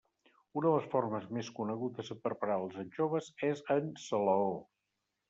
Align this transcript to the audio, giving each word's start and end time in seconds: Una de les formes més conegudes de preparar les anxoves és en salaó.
Una 0.59 0.67
de 0.67 0.69
les 0.75 0.85
formes 0.93 1.27
més 1.37 1.51
conegudes 1.59 2.09
de 2.13 2.17
preparar 2.23 2.55
les 2.63 2.79
anxoves 2.85 3.29
és 3.51 3.63
en 3.77 3.93
salaó. 4.07 4.49